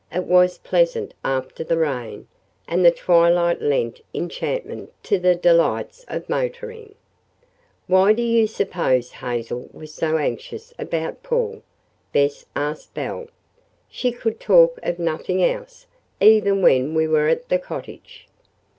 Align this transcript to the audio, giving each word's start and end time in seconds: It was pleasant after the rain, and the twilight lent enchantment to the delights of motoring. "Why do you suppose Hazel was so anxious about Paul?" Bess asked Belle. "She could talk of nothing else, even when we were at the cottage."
It 0.11 0.23
was 0.23 0.57
pleasant 0.57 1.13
after 1.23 1.63
the 1.63 1.77
rain, 1.77 2.27
and 2.67 2.83
the 2.83 2.89
twilight 2.89 3.61
lent 3.61 4.01
enchantment 4.15 4.91
to 5.03 5.19
the 5.19 5.35
delights 5.35 6.05
of 6.07 6.27
motoring. 6.27 6.95
"Why 7.85 8.11
do 8.13 8.23
you 8.23 8.47
suppose 8.47 9.11
Hazel 9.11 9.69
was 9.71 9.93
so 9.93 10.17
anxious 10.17 10.73
about 10.79 11.21
Paul?" 11.21 11.61
Bess 12.13 12.47
asked 12.55 12.95
Belle. 12.95 13.27
"She 13.91 14.11
could 14.11 14.39
talk 14.39 14.79
of 14.81 14.97
nothing 14.97 15.43
else, 15.43 15.85
even 16.19 16.63
when 16.63 16.95
we 16.95 17.07
were 17.07 17.27
at 17.27 17.49
the 17.49 17.59
cottage." 17.59 18.27